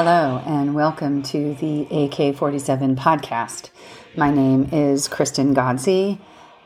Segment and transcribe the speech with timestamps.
[0.00, 3.70] Hello, and welcome to the AK 47 podcast.
[4.16, 6.20] My name is Kristen Ghodsee,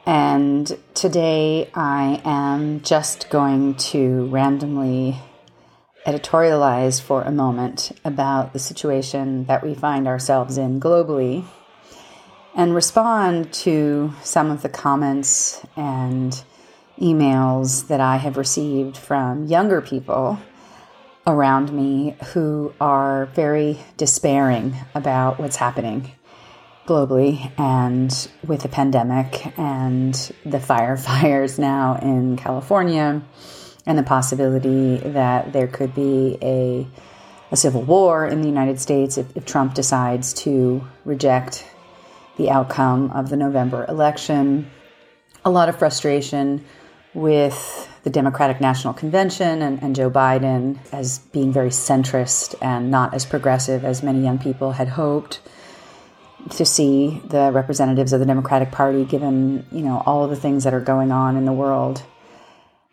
[0.05, 5.17] and today I am just going to randomly
[6.05, 11.43] editorialize for a moment about the situation that we find ourselves in globally
[12.55, 16.45] and respond to some of the comments and
[17.01, 20.39] emails that I have received from younger people
[21.27, 26.11] around me who are very despairing about what's happening
[26.87, 30.15] globally and with the pandemic and
[30.45, 33.23] the firefighters now in California
[33.87, 36.87] and the possibility that there could be a,
[37.51, 41.65] a civil war in the United States if, if Trump decides to reject
[42.37, 44.71] the outcome of the November election.
[45.45, 46.65] A lot of frustration
[47.15, 53.15] with the Democratic National Convention and, and, Joe Biden as being very centrist and not
[53.15, 55.41] as progressive as many young people had hoped
[56.51, 60.65] to see the representatives of the Democratic Party given, you know, all of the things
[60.65, 62.03] that are going on in the world.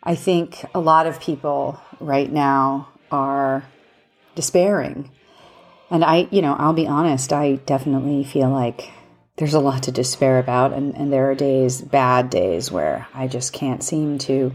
[0.02, 3.64] I think a lot of people right now are
[4.36, 5.10] despairing.
[5.90, 8.90] And I, you know, I'll be honest, I definitely feel like
[9.36, 13.26] there's a lot to despair about and, and there are days, bad days where I
[13.26, 14.52] just can't seem to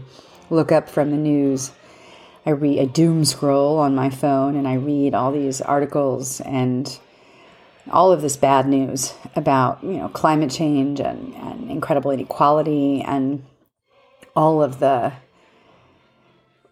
[0.50, 1.72] look up from the news.
[2.44, 6.98] I read a doom scroll on my phone and I read all these articles and
[7.90, 13.44] all of this bad news about you know climate change and, and incredible inequality and
[14.34, 15.12] all of the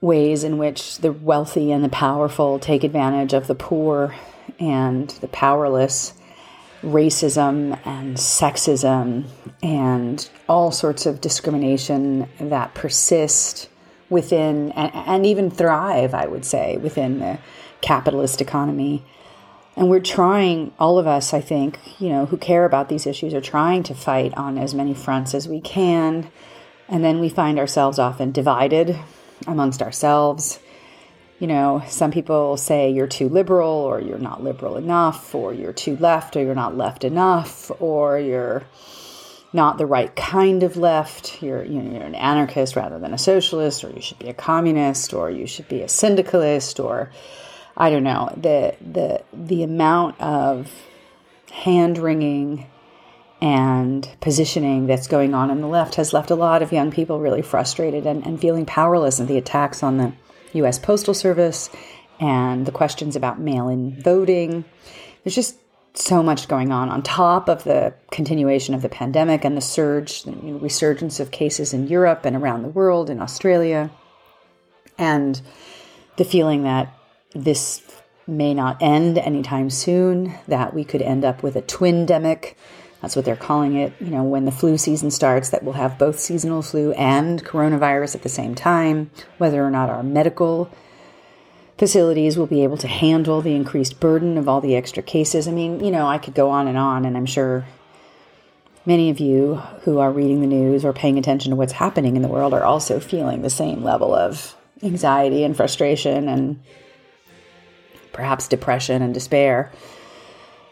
[0.00, 4.14] ways in which the wealthy and the powerful take advantage of the poor
[4.60, 6.12] and the powerless
[6.84, 9.24] racism and sexism
[9.62, 13.68] and all sorts of discrimination that persist
[14.10, 17.38] within and, and, even thrive, I would say, within the
[17.80, 19.04] capitalist economy.
[19.76, 23.34] And we're trying, all of us, I think, you know, who care about these issues
[23.34, 26.30] are trying to fight on as many fronts as we can.
[26.88, 28.96] And then we find ourselves often divided
[29.46, 30.60] amongst ourselves
[31.38, 35.72] you know, some people say you're too liberal or you're not liberal enough or you're
[35.72, 38.62] too left or you're not left enough or you're
[39.52, 41.42] not the right kind of left.
[41.42, 44.34] You're, you know, you're an anarchist rather than a socialist or you should be a
[44.34, 47.10] communist or you should be a syndicalist or
[47.76, 48.32] I don't know.
[48.36, 50.70] The the the amount of
[51.50, 52.66] hand wringing
[53.40, 57.20] and positioning that's going on in the left has left a lot of young people
[57.20, 60.12] really frustrated and, and feeling powerless at the attacks on the
[60.54, 60.78] U.S.
[60.78, 61.70] Postal Service
[62.20, 64.64] and the questions about mail in voting.
[65.22, 65.56] There's just
[65.94, 70.24] so much going on on top of the continuation of the pandemic and the surge,
[70.24, 73.90] the resurgence of cases in Europe and around the world, in Australia,
[74.98, 75.40] and
[76.16, 76.92] the feeling that
[77.34, 77.82] this
[78.26, 82.54] may not end anytime soon, that we could end up with a twin demic.
[83.04, 83.92] That's what they're calling it.
[84.00, 88.14] You know, when the flu season starts, that we'll have both seasonal flu and coronavirus
[88.14, 90.70] at the same time, whether or not our medical
[91.76, 95.46] facilities will be able to handle the increased burden of all the extra cases.
[95.46, 97.66] I mean, you know, I could go on and on, and I'm sure
[98.86, 102.22] many of you who are reading the news or paying attention to what's happening in
[102.22, 106.58] the world are also feeling the same level of anxiety and frustration and
[108.14, 109.70] perhaps depression and despair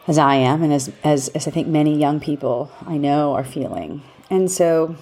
[0.06, 3.44] as I am, and as, as, as I think many young people I know are
[3.44, 4.02] feeling.
[4.30, 4.96] And so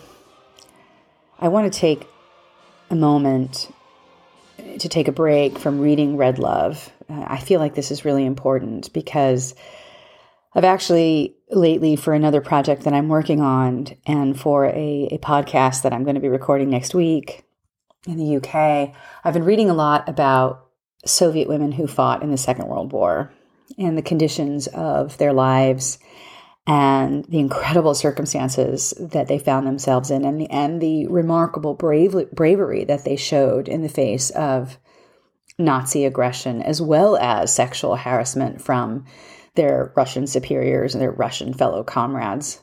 [1.39, 2.07] I want to take
[2.91, 3.73] a moment
[4.79, 6.93] to take a break from reading Red Love.
[7.09, 9.55] I feel like this is really important because
[10.55, 15.83] I've actually lately, for another project that I'm working on and for a, a podcast
[15.83, 17.45] that I'm going to be recording next week
[18.07, 18.95] in the UK,
[19.25, 20.67] I've been reading a lot about
[21.07, 23.33] Soviet women who fought in the Second World War
[23.79, 25.99] and the conditions of their lives
[26.67, 32.15] and the incredible circumstances that they found themselves in and the, and the remarkable brave,
[32.33, 34.79] bravery that they showed in the face of
[35.59, 39.05] Nazi aggression as well as sexual harassment from
[39.55, 42.63] their Russian superiors and their Russian fellow comrades.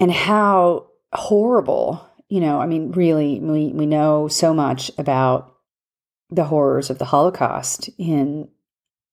[0.00, 5.54] And how horrible, you know, I mean, really, we, we know so much about
[6.30, 8.48] the horrors of the Holocaust in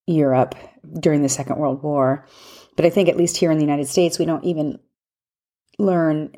[0.08, 0.56] Europe
[1.00, 2.26] during the Second World War.
[2.76, 4.80] But I think, at least here in the United States, we don't even
[5.80, 6.36] learn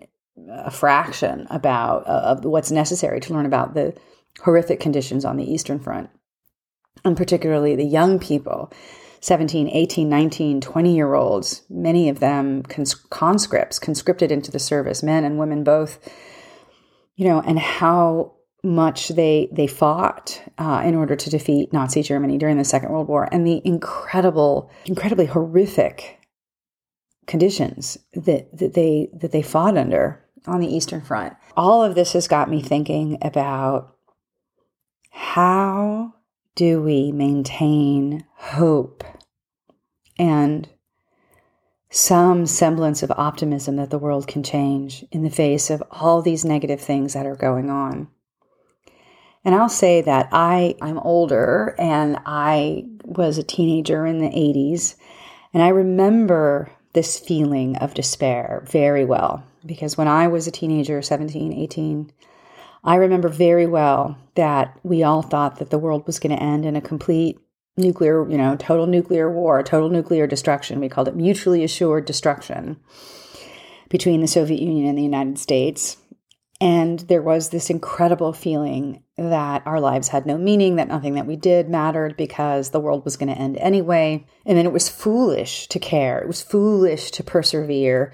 [0.50, 3.95] a fraction about uh, of what's necessary to learn about the
[4.44, 6.09] horrific conditions on the Eastern Front,
[7.03, 8.71] and particularly the young people
[9.25, 15.01] 17, 18, 19, 20 year olds, many of them cons- conscripts, conscripted into the service,
[15.01, 15.97] men and women both,
[17.15, 18.33] you know, and how
[18.63, 23.07] much they they fought uh, in order to defeat Nazi Germany during the Second World
[23.07, 26.19] War, and the incredible, incredibly horrific
[27.27, 31.33] conditions that, that they that they fought under on the Eastern Front.
[31.57, 33.95] All of this has got me thinking about
[35.09, 36.13] how
[36.55, 39.03] do we maintain hope
[40.17, 40.69] and
[41.89, 46.43] some semblance of optimism that the world can change in the face of all these
[46.43, 48.07] negative things that are going on.
[49.45, 54.95] And I'll say that I, I'm older and I was a teenager in the 80s.
[55.53, 61.01] And I remember this feeling of despair very well because when I was a teenager,
[61.01, 62.12] 17, 18,
[62.83, 66.65] I remember very well that we all thought that the world was going to end
[66.65, 67.39] in a complete
[67.77, 70.80] nuclear, you know, total nuclear war, total nuclear destruction.
[70.80, 72.77] We called it mutually assured destruction
[73.89, 75.98] between the Soviet Union and the United States.
[76.61, 81.27] And there was this incredible feeling that our lives had no meaning, that nothing that
[81.27, 84.25] we did mattered because the world was going to end anyway.
[84.45, 86.19] And then it was foolish to care.
[86.19, 88.13] It was foolish to persevere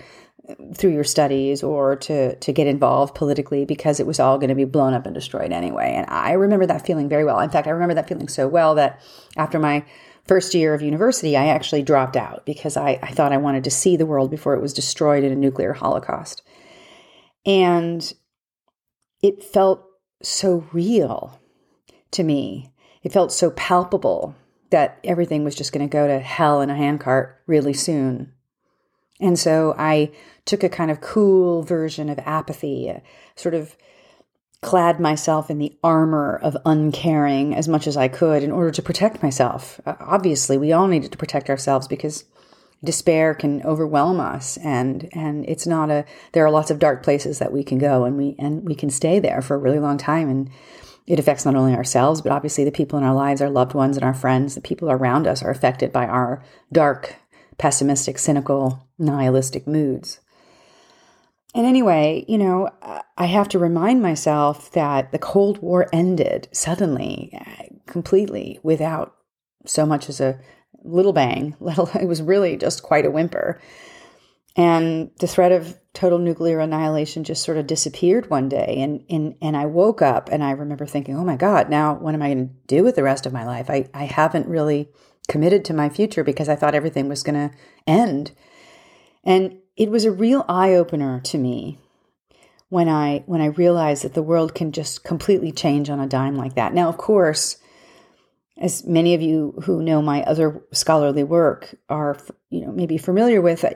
[0.50, 4.50] uh, through your studies or to to get involved politically because it was all going
[4.50, 5.94] to be blown up and destroyed anyway.
[5.96, 7.40] And I remember that feeling very well.
[7.40, 9.02] In fact, I remember that feeling so well that
[9.38, 9.86] after my
[10.26, 13.72] first year of university, I actually dropped out because I, I thought I wanted to
[13.72, 16.42] see the world before it was destroyed in a nuclear holocaust.
[17.46, 18.14] And
[19.22, 19.84] it felt
[20.22, 21.40] so real
[22.12, 22.72] to me.
[23.04, 24.36] It felt so palpable
[24.70, 28.34] that everything was just going to go to hell in a handcart really soon.
[29.20, 30.12] And so I
[30.46, 32.92] took a kind of cool version of apathy,
[33.36, 33.76] sort of
[34.62, 38.82] clad myself in the armor of uncaring as much as I could in order to
[38.82, 39.82] protect myself.
[39.86, 42.26] Obviously, we all needed to protect ourselves because
[42.84, 47.38] despair can overwhelm us and and it's not a there are lots of dark places
[47.38, 49.98] that we can go and we and we can stay there for a really long
[49.98, 50.50] time and
[51.06, 53.98] it affects not only ourselves but obviously the people in our lives our loved ones
[53.98, 57.16] and our friends the people around us are affected by our dark
[57.62, 60.20] pessimistic cynical nihilistic moods.
[61.54, 62.72] And anyway, you know,
[63.18, 67.38] I have to remind myself that the Cold War ended suddenly,
[67.86, 69.16] completely, without
[69.66, 70.40] so much as a
[70.84, 71.56] little bang.
[71.96, 73.62] It was really just quite a whimper.
[74.56, 78.78] And the threat of total nuclear annihilation just sort of disappeared one day.
[78.80, 82.14] And, and, and I woke up and I remember thinking, oh my God, now what
[82.14, 83.70] am I going to do with the rest of my life?
[83.70, 84.90] I, I haven't really
[85.30, 87.56] committed to my future because I thought everything was going to
[87.88, 88.32] end.
[89.24, 91.78] And it was a real eye opener to me
[92.70, 96.36] when I when I realized that the world can just completely change on a dime
[96.36, 96.74] like that.
[96.74, 97.58] Now, of course,
[98.62, 102.16] as many of you who know my other scholarly work are,
[102.52, 103.72] you know, maybe familiar with, uh,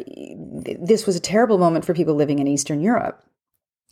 [0.79, 3.21] this was a terrible moment for people living in Eastern Europe.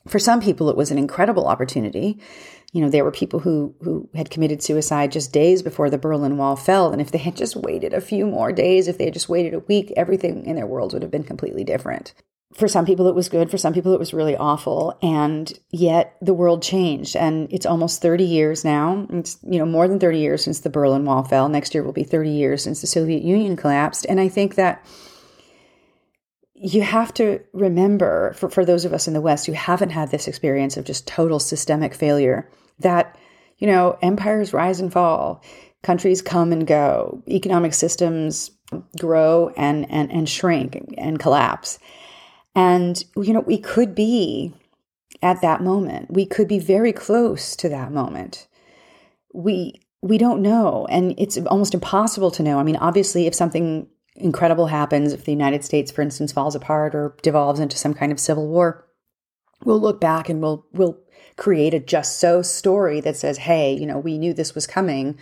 [0.07, 2.19] For some people, it was an incredible opportunity.
[2.73, 6.37] You know, there were people who who had committed suicide just days before the Berlin
[6.37, 9.13] Wall fell, and if they had just waited a few more days, if they had
[9.13, 12.13] just waited a week, everything in their worlds would have been completely different
[12.55, 16.15] for some people it was good for some people it was really awful and yet
[16.21, 20.19] the world changed and it's almost 30 years now it's you know more than 30
[20.19, 21.49] years since the berlin wall fell.
[21.49, 24.85] Next year will be 30 years since the soviet union collapsed and i think that
[26.55, 30.11] you have to remember for, for those of us in the west who haven't had
[30.11, 32.49] this experience of just total systemic failure
[32.79, 33.17] that
[33.57, 35.43] you know empires rise and fall
[35.81, 38.51] countries come and go economic systems
[38.99, 41.79] grow and and, and shrink and collapse
[42.55, 44.53] and, you know, we could be
[45.21, 46.11] at that moment.
[46.11, 48.47] We could be very close to that moment.
[49.33, 52.59] We we don't know and it's almost impossible to know.
[52.59, 56.93] I mean, obviously if something incredible happens, if the United States for instance falls apart
[56.93, 58.85] or devolves into some kind of civil war,
[59.63, 60.99] we'll look back and we'll we'll
[61.37, 65.17] create a just so story that says, "Hey, you know, we knew this was coming.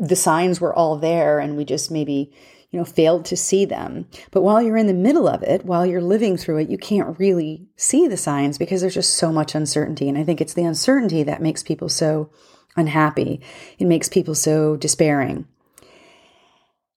[0.00, 2.32] The signs were all there and we just maybe
[2.72, 4.06] you know, failed to see them.
[4.30, 7.18] But while you're in the middle of it, while you're living through it, you can't
[7.18, 10.08] really see the signs because there's just so much uncertainty.
[10.08, 12.30] And I think it's the uncertainty that makes people so
[12.74, 13.42] unhappy.
[13.78, 15.46] It makes people so despairing.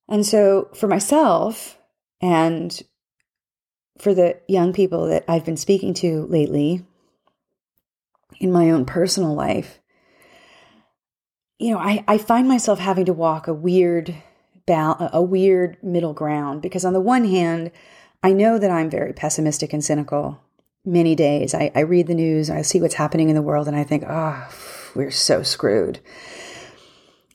[0.08, 1.78] And so for myself
[2.22, 2.82] and
[3.98, 6.86] for the young people that I've been speaking to lately
[8.40, 9.80] in my own personal life,
[11.60, 14.16] you know, I, I find myself having to walk a weird
[14.68, 17.72] a weird middle ground because on the one hand,
[18.24, 20.42] I know that I'm very pessimistic and cynical
[20.84, 21.54] many days.
[21.54, 24.04] I, I read the news, I see what's happening in the world, and I think,
[24.08, 24.48] oh,
[24.96, 26.00] we're so screwed.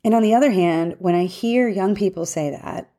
[0.03, 2.91] And on the other hand, when I hear young people say that,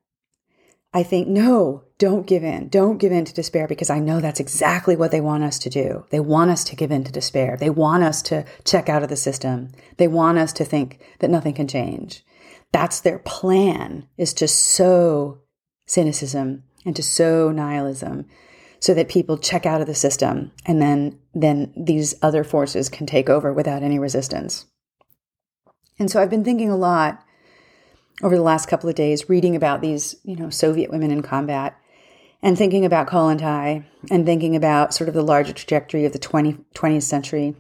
[0.94, 2.68] I think, no, don't give in.
[2.68, 5.70] Don't give in to despair because I know that's exactly what they want us to
[5.70, 6.06] do.
[6.10, 7.56] They want us to give in to despair.
[7.58, 9.72] They want us to check out of the system.
[9.98, 12.26] They want us to think that nothing can change.
[12.72, 15.40] That's their plan is to sow
[15.86, 18.26] cynicism and to sow nihilism
[18.80, 23.06] so that people check out of the system and then then these other forces can
[23.06, 24.66] take over without any resistance.
[26.00, 27.24] And so I've been thinking a lot
[28.24, 31.78] over the last couple of days reading about these, you know, Soviet women in combat
[32.42, 36.54] and thinking about Kollontai and thinking about sort of the larger trajectory of the 20,
[36.74, 37.56] 20th century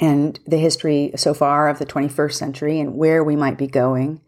[0.00, 4.20] and the history so far of the 21st century and where we might be going.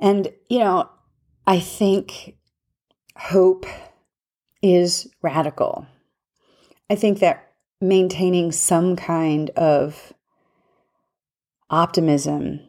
[0.00, 0.90] And, you know,
[1.46, 2.36] I think
[3.16, 3.66] hope
[4.62, 5.86] is radical.
[6.90, 10.12] I think that maintaining some kind of
[11.70, 12.60] optimism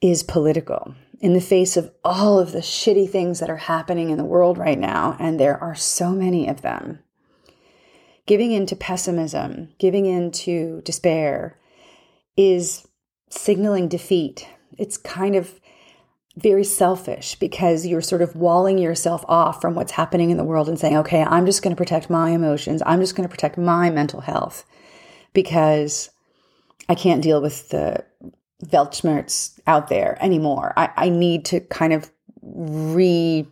[0.00, 4.16] is political in the face of all of the shitty things that are happening in
[4.16, 6.98] the world right now, and there are so many of them.
[8.26, 11.58] Giving in to pessimism, giving in to despair
[12.36, 12.86] is
[13.28, 14.46] signaling defeat.
[14.78, 15.60] It's kind of
[16.36, 20.68] very selfish because you're sort of walling yourself off from what's happening in the world
[20.68, 22.82] and saying, okay, I'm just going to protect my emotions.
[22.86, 24.64] I'm just going to protect my mental health
[25.32, 26.10] because
[26.88, 28.04] I can't deal with the
[28.64, 30.72] Weltschmerz out there anymore.
[30.76, 32.10] I, I need to kind of
[32.42, 33.48] reset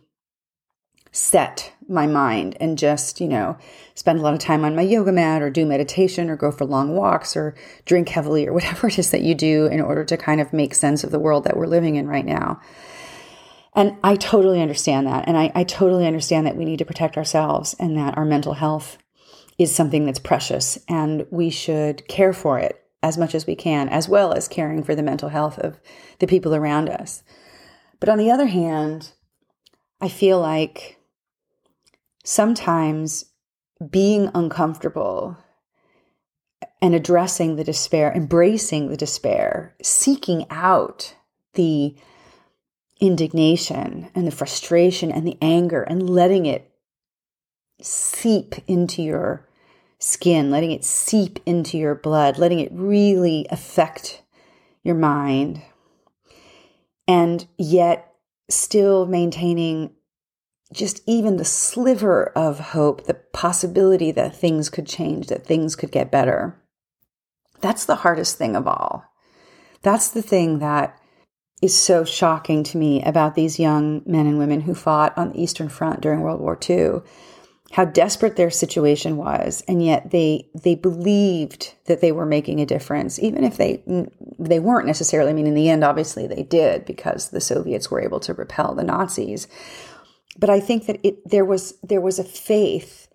[1.89, 3.57] my mind and just, you know,
[3.95, 6.65] spend a lot of time on my yoga mat or do meditation or go for
[6.65, 7.55] long walks or
[7.85, 10.73] drink heavily or whatever it is that you do in order to kind of make
[10.73, 12.59] sense of the world that we're living in right now.
[13.73, 15.27] And I totally understand that.
[15.27, 18.53] And I, I totally understand that we need to protect ourselves and that our mental
[18.53, 18.97] health
[19.57, 23.87] is something that's precious and we should care for it as much as we can,
[23.89, 25.79] as well as caring for the mental health of
[26.19, 27.23] the people around us.
[27.99, 29.11] But on the other hand,
[30.01, 30.98] I feel like
[32.29, 33.25] sometimes
[33.89, 35.35] being uncomfortable
[36.79, 41.15] and addressing the despair, embracing the despair, seeking out
[41.53, 41.95] the
[43.01, 46.71] indignation and the frustration and the anger and letting it
[47.81, 49.47] seep into your
[49.97, 54.21] skin, letting it seep into your blood, letting it really affect
[54.83, 55.63] your mind,
[57.07, 58.13] and yet
[58.49, 59.89] still maintaining
[60.73, 65.91] just even the sliver of hope, the possibility that things could change, that things could
[65.91, 66.61] get better.
[67.61, 69.03] That's the hardest thing of all.
[69.81, 70.97] That's the thing that
[71.61, 75.41] is so shocking to me about these young men and women who fought on the
[75.41, 77.01] Eastern Front during World War II
[77.71, 82.65] how desperate their situation was and yet they they believed that they were making a
[82.65, 83.83] difference even if they
[84.39, 88.01] they weren't necessarily i mean in the end obviously they did because the soviets were
[88.01, 89.47] able to repel the nazis
[90.39, 93.07] but i think that it there was there was a faith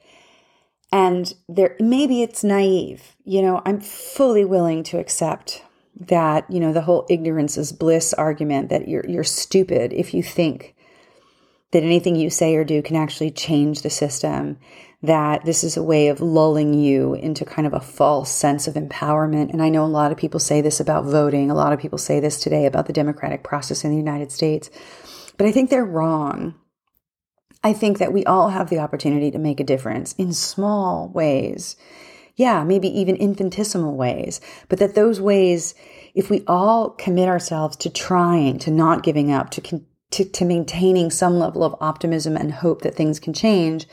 [0.92, 5.62] and there maybe it's naive you know i'm fully willing to accept
[5.98, 10.22] that you know the whole ignorance is bliss argument that you're you're stupid if you
[10.22, 10.74] think
[11.74, 14.56] that anything you say or do can actually change the system,
[15.02, 18.74] that this is a way of lulling you into kind of a false sense of
[18.74, 19.50] empowerment.
[19.50, 21.98] And I know a lot of people say this about voting, a lot of people
[21.98, 24.70] say this today about the democratic process in the United States,
[25.36, 26.54] but I think they're wrong.
[27.64, 31.76] I think that we all have the opportunity to make a difference in small ways.
[32.36, 35.74] Yeah, maybe even infinitesimal ways, but that those ways,
[36.14, 40.44] if we all commit ourselves to trying, to not giving up, to con- to, to
[40.44, 43.86] maintaining some level of optimism and hope that things can change,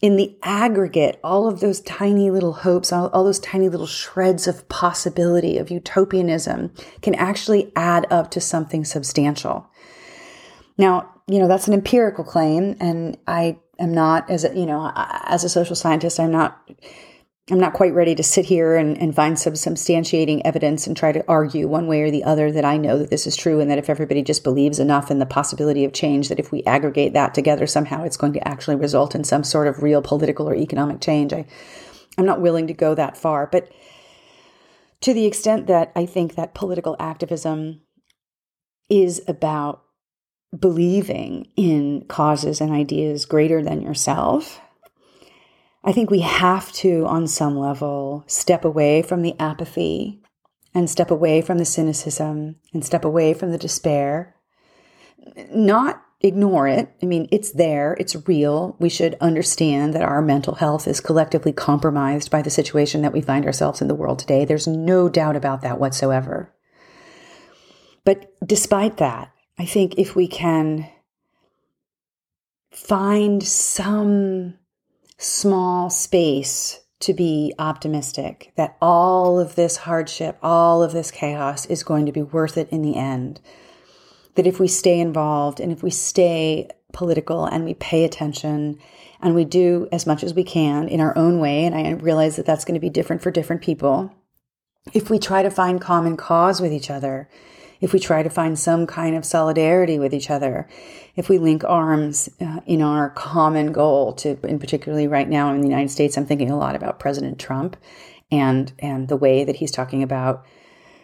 [0.00, 4.46] in the aggregate, all of those tiny little hopes, all, all, those tiny little shreds
[4.46, 9.70] of possibility, of utopianism, can actually add up to something substantial.
[10.76, 14.92] Now, you know, that's an empirical claim, and I am not, as a, you know,
[14.94, 16.60] as a social scientist, I'm not
[17.50, 21.10] I'm not quite ready to sit here and, and find some substantiating evidence and try
[21.10, 23.70] to argue one way or the other that I know that this is true and
[23.70, 27.14] that if everybody just believes enough in the possibility of change, that if we aggregate
[27.14, 30.54] that together, somehow it's going to actually result in some sort of real political or
[30.54, 31.32] economic change.
[31.32, 31.46] I,
[32.18, 33.48] I'm not willing to go that far.
[33.50, 33.72] But
[35.00, 37.80] to the extent that I think that political activism
[38.88, 39.82] is about
[40.58, 44.60] believing in causes and ideas greater than yourself
[45.84, 50.20] I think we have to, on some level, step away from the apathy
[50.74, 54.36] and step away from the cynicism and step away from the despair.
[55.52, 56.88] Not ignore it.
[57.02, 58.76] I mean, it's there, it's real.
[58.78, 63.20] We should understand that our mental health is collectively compromised by the situation that we
[63.20, 64.44] find ourselves in the world today.
[64.44, 66.54] There's no doubt about that whatsoever.
[68.04, 69.31] But despite that,
[69.62, 70.88] I think if we can
[72.72, 74.54] find some
[75.18, 81.84] small space to be optimistic that all of this hardship, all of this chaos is
[81.84, 83.40] going to be worth it in the end.
[84.34, 88.80] That if we stay involved and if we stay political and we pay attention
[89.20, 92.34] and we do as much as we can in our own way, and I realize
[92.34, 94.12] that that's going to be different for different people,
[94.92, 97.28] if we try to find common cause with each other,
[97.82, 100.68] if we try to find some kind of solidarity with each other,
[101.16, 105.60] if we link arms uh, in our common goal to, in particularly right now in
[105.60, 107.76] the United States, I'm thinking a lot about President Trump
[108.30, 110.46] and and the way that he's talking about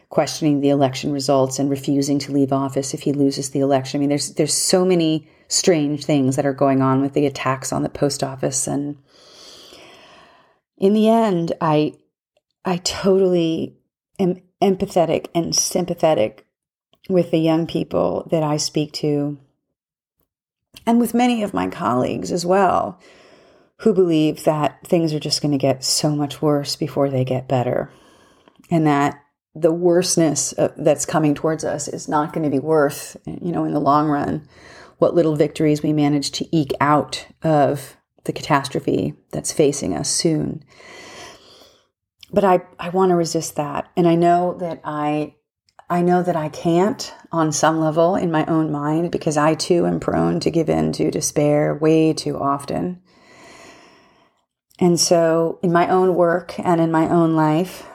[0.08, 3.98] questioning the election results and refusing to leave office if he loses the election.
[3.98, 7.72] I mean, there's there's so many strange things that are going on with the attacks
[7.72, 8.98] on the post office and
[10.76, 11.90] in the end i
[12.66, 13.74] i totally
[14.18, 16.44] am empathetic and sympathetic
[17.08, 19.38] with the young people that I speak to,
[20.86, 23.00] and with many of my colleagues as well,
[23.78, 27.48] who believe that things are just going to get so much worse before they get
[27.48, 27.90] better,
[28.70, 29.22] and that
[29.54, 33.72] the worseness that's coming towards us is not going to be worth, you know, in
[33.72, 34.46] the long run,
[34.98, 40.62] what little victories we manage to eke out of the catastrophe that's facing us soon.
[42.30, 43.90] But I, I want to resist that.
[43.96, 45.34] And I know that I
[45.90, 49.86] I know that I can't on some level in my own mind because I too
[49.86, 53.00] am prone to give in to despair way too often.
[54.78, 57.86] And so in my own work and in my own life,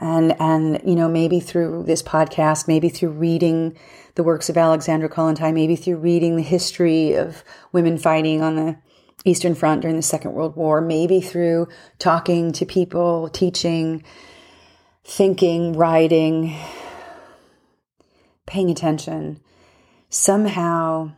[0.00, 3.76] and and you know maybe through this podcast maybe through reading
[4.14, 7.42] the works of alexandra kollontai maybe through reading the history of
[7.72, 8.76] women fighting on the
[9.24, 11.66] eastern front during the second world war maybe through
[11.98, 14.02] talking to people teaching
[15.04, 16.54] thinking writing
[18.46, 19.40] paying attention,
[20.08, 21.12] somehow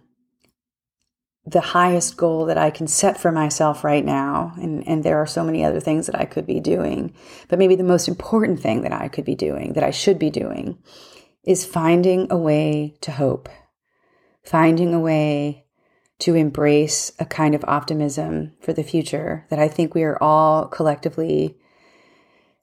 [1.47, 5.26] the highest goal that I can set for myself right now, and, and there are
[5.26, 7.14] so many other things that I could be doing,
[7.49, 10.30] but maybe the most important thing that I could be doing, that I should be
[10.30, 10.78] doing,
[11.45, 13.49] is finding a way to hope,
[14.43, 15.64] finding a way
[16.19, 20.67] to embrace a kind of optimism for the future that I think we are all
[20.67, 21.56] collectively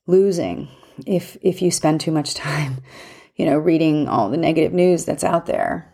[0.06, 0.67] losing
[1.06, 2.82] if if you spend too much time
[3.36, 5.93] you know, reading all the negative news that's out there.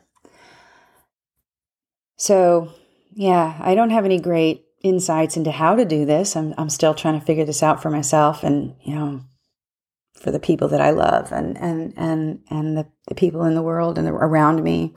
[2.18, 2.72] So,
[3.14, 6.36] yeah, I don't have any great insights into how to do this.
[6.36, 9.22] I'm, I'm still trying to figure this out for myself and, you know,
[10.16, 13.64] for the people that I love and, and, and, and the, the people in the
[13.64, 14.94] world and the, around me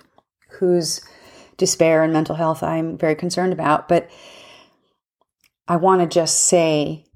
[0.51, 1.01] whose
[1.57, 3.89] despair and mental health I'm very concerned about.
[3.89, 4.11] But
[5.67, 7.07] I want to just say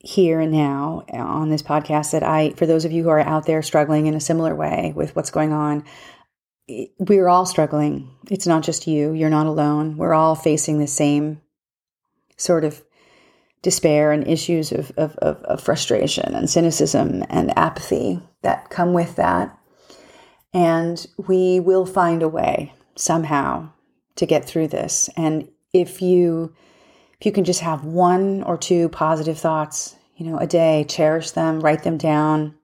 [0.00, 3.20] here and now uh, on this podcast that I, for those of you who are
[3.20, 5.84] out there struggling in a similar way with what's going on,
[6.98, 8.10] we're all struggling.
[8.30, 9.12] It's not just you.
[9.12, 9.96] You're not alone.
[9.96, 11.40] We're all facing the same
[12.36, 12.82] sort of
[13.62, 19.16] despair and issues of, of, of, of frustration and cynicism and apathy that come with
[19.16, 19.58] that.
[20.52, 23.70] And we will find a way somehow
[24.16, 25.10] to get through this.
[25.16, 26.54] And if you
[27.20, 31.32] if you can just have one or two positive thoughts, you know, a day, cherish
[31.32, 32.54] them, write them down.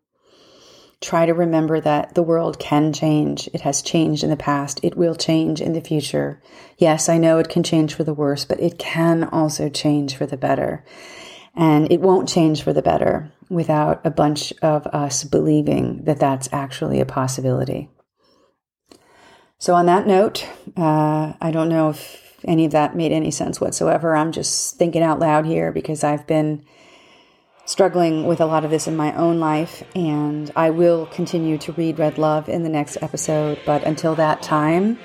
[1.00, 3.48] Try to remember that the world can change.
[3.52, 4.80] It has changed in the past.
[4.82, 6.40] It will change in the future.
[6.78, 10.24] Yes, I know it can change for the worse, but it can also change for
[10.24, 10.84] the better.
[11.54, 16.48] And it won't change for the better without a bunch of us believing that that's
[16.52, 17.90] actually a possibility.
[19.58, 21.90] So, on that note, uh, I don't know
[22.46, 24.14] any of that made any sense whatsoever.
[24.14, 26.64] I'm just thinking out loud here because I've been
[27.66, 31.72] struggling with a lot of this in my own life, and I will continue to
[31.72, 33.58] read Red Love in the next episode.
[33.64, 34.98] But until that time,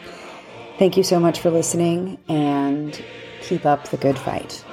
[0.77, 3.01] thank you so much for listening and
[3.41, 4.63] keep up the good fight.